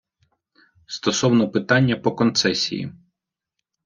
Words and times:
Стосовно 0.87 1.49
питання 1.49 1.95
по 1.97 2.11
концесії. 2.15 2.91